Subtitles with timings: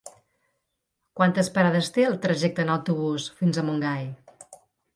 [1.19, 4.05] Quantes parades té el trajecte en autobús fins a Montgai?